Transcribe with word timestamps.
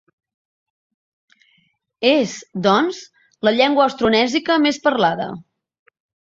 És, 2.13 2.33
doncs, 2.69 3.03
la 3.51 3.55
llengua 3.61 3.87
austronèsica 3.87 4.61
més 4.67 4.85
parlada. 4.89 5.33